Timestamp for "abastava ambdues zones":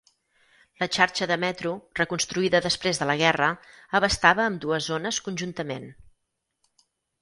4.03-5.25